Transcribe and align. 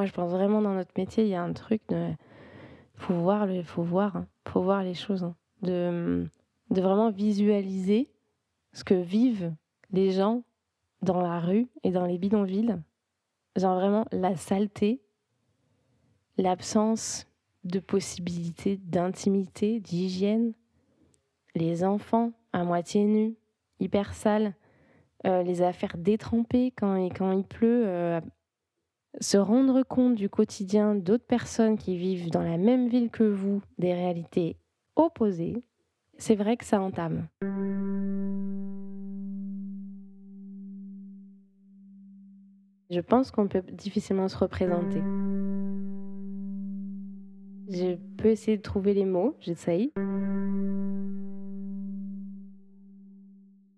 Moi, 0.00 0.06
je 0.06 0.12
pense 0.12 0.30
vraiment 0.30 0.62
dans 0.62 0.72
notre 0.72 0.94
métier, 0.96 1.24
il 1.24 1.28
y 1.28 1.34
a 1.34 1.42
un 1.42 1.52
truc 1.52 1.82
de. 1.90 2.08
Faut 2.94 3.12
voir, 3.12 3.46
faut 3.64 3.82
voir, 3.82 4.16
hein. 4.16 4.26
faut 4.48 4.62
voir 4.62 4.82
les 4.82 4.94
choses. 4.94 5.24
hein. 5.24 5.36
De, 5.60 6.26
de 6.70 6.80
vraiment 6.80 7.10
visualiser 7.10 8.10
ce 8.72 8.82
que 8.82 8.94
vivent 8.94 9.52
les 9.90 10.10
gens 10.10 10.42
dans 11.02 11.20
la 11.20 11.38
rue 11.38 11.68
et 11.82 11.90
dans 11.90 12.06
les 12.06 12.16
bidonvilles. 12.16 12.78
Genre 13.56 13.74
vraiment 13.74 14.06
la 14.10 14.36
saleté, 14.36 15.02
l'absence 16.38 17.26
de 17.64 17.78
possibilités 17.78 18.78
d'intimité, 18.78 19.80
d'hygiène, 19.80 20.54
les 21.54 21.84
enfants 21.84 22.32
à 22.54 22.64
moitié 22.64 23.04
nus, 23.04 23.36
hyper 23.80 24.14
sales, 24.14 24.54
euh, 25.26 25.42
les 25.42 25.60
affaires 25.60 25.98
détrempées 25.98 26.72
quand, 26.74 26.96
quand 27.10 27.32
il 27.32 27.44
pleut, 27.44 27.86
euh, 27.86 28.22
se 29.18 29.36
rendre 29.36 29.82
compte 29.82 30.14
du 30.14 30.28
quotidien 30.28 30.94
d'autres 30.94 31.26
personnes 31.26 31.76
qui 31.76 31.96
vivent 31.96 32.30
dans 32.30 32.42
la 32.42 32.58
même 32.58 32.88
ville 32.88 33.10
que 33.10 33.24
vous, 33.24 33.62
des 33.78 33.92
réalités 33.92 34.56
opposées, 34.96 35.62
c'est 36.18 36.34
vrai 36.34 36.56
que 36.56 36.64
ça 36.64 36.80
entame. 36.80 37.26
Je 42.90 43.00
pense 43.00 43.30
qu'on 43.30 43.46
peut 43.46 43.62
difficilement 43.72 44.28
se 44.28 44.36
représenter. 44.36 45.00
Je 47.68 47.94
peux 48.16 48.28
essayer 48.28 48.56
de 48.56 48.62
trouver 48.62 48.94
les 48.94 49.04
mots, 49.04 49.36
j'essaye. 49.40 49.92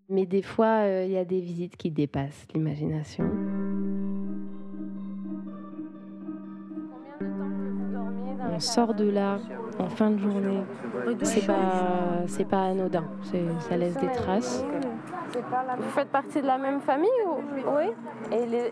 Mais 0.08 0.26
des 0.26 0.42
fois, 0.42 0.84
euh, 0.86 1.04
il 1.06 1.12
y 1.12 1.18
a 1.18 1.24
des 1.24 1.40
visites 1.40 1.76
qui 1.76 1.90
dépassent 1.90 2.46
l'imagination. 2.54 3.30
On 8.54 8.60
sort 8.60 8.94
de 8.94 9.08
là 9.10 9.38
en 9.78 9.88
fin 9.88 10.10
de 10.10 10.18
journée. 10.18 10.62
C'est 11.22 11.46
pas, 11.46 11.54
c'est 12.26 12.44
pas 12.44 12.64
anodin. 12.66 13.04
C'est- 13.22 13.42
Ça 13.60 13.76
laisse 13.76 13.96
des 13.96 14.10
traces. 14.12 14.64
Vous 15.78 15.88
faites 15.90 16.08
partie 16.10 16.42
de 16.42 16.46
la 16.46 16.58
même 16.58 16.80
famille 16.80 17.08
ou... 17.26 17.40
Oui. 17.78 17.90
Et 18.30 18.44
les, 18.46 18.70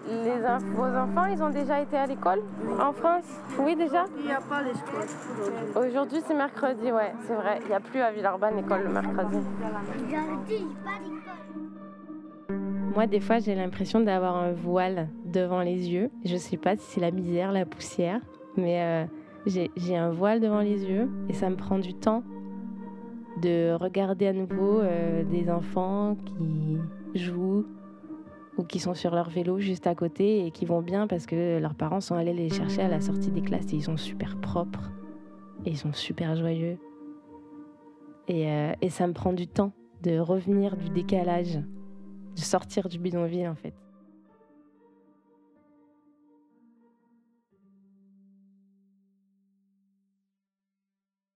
vos 0.75 0.84
enfants, 0.84 1.25
ils 1.25 1.42
ont 1.42 1.48
déjà 1.48 1.81
été 1.81 1.97
à 1.97 2.07
l'école? 2.07 2.41
En 2.79 2.92
France? 2.92 3.25
Oui, 3.59 3.75
déjà? 3.77 4.05
Il 4.19 4.27
n'y 4.27 4.33
a 4.33 4.41
pas 4.41 4.62
l'espoir 4.62 5.03
aujourd'hui. 5.03 5.89
Aujourd'hui, 5.89 6.19
c'est 6.27 6.35
mercredi, 6.35 6.92
ouais, 6.92 7.14
c'est 7.23 7.35
vrai. 7.35 7.61
Il 7.62 7.69
n'y 7.69 7.75
a 7.75 7.81
plus 7.81 8.01
à 8.01 8.11
Villeurbanne 8.12 8.57
l'école 8.57 8.83
le 8.85 8.91
mercredi. 8.92 9.39
Moi, 12.95 13.07
des 13.07 13.20
fois, 13.20 13.39
j'ai 13.39 13.55
l'impression 13.55 14.01
d'avoir 14.01 14.37
un 14.37 14.53
voile 14.53 15.09
devant 15.25 15.61
les 15.61 15.91
yeux. 15.91 16.11
Je 16.25 16.37
sais 16.37 16.57
pas 16.59 16.77
si 16.77 16.83
c'est 16.83 17.01
la 17.01 17.11
misère, 17.11 17.53
la 17.53 17.64
poussière, 17.64 18.20
mais 18.56 18.83
euh, 18.83 19.06
j'ai 19.47 19.97
un 19.97 20.11
voile 20.11 20.41
devant 20.41 20.61
les 20.61 20.84
yeux 20.84 21.09
et 21.29 21.33
ça 21.33 21.48
me 21.51 21.56
prend 21.56 21.79
du 21.79 21.95
temps 21.95 22.23
de 23.41 23.73
regarder 23.75 24.27
à 24.27 24.33
nouveau 24.33 24.81
euh, 24.81 25.25
des 25.25 25.51
enfants 25.51 26.17
qui 26.27 26.79
jouent 27.15 27.65
ou 28.59 28.65
qui 28.65 28.79
sont 28.79 28.95
sur 28.95 29.15
leur 29.15 29.31
vélo 29.31 29.59
juste 29.59 29.87
à 29.87 29.95
côté 29.95 30.45
et 30.45 30.51
qui 30.51 30.67
vont 30.67 30.83
bien 30.83 31.07
parce 31.07 31.27
que 31.27 31.59
leurs 31.59 31.75
parents 31.75 32.01
sont 32.01 32.17
allés 32.17 32.34
les 32.34 32.51
chercher 32.51 32.83
à 32.83 32.89
la 32.89 33.01
sortie 33.01 33.31
des 33.31 33.41
classes 33.41 33.73
et 33.73 33.77
ils 33.77 33.83
sont 33.83 33.97
super 33.97 34.37
propres 34.41 34.91
et 35.64 35.70
ils 35.70 35.79
sont 35.79 35.92
super 35.92 36.37
joyeux. 36.37 36.77
Et, 38.29 38.51
euh, 38.51 38.73
et 38.83 38.91
ça 38.91 39.07
me 39.07 39.12
prend 39.12 39.33
du 39.33 39.47
temps 39.47 39.73
de 40.03 40.19
revenir 40.19 40.77
du 40.77 40.91
décalage 40.91 41.57
de 41.57 42.41
sortir 42.41 42.89
du 42.89 42.98
bidonville 42.98 43.48
en 43.48 43.55
fait. 43.55 43.75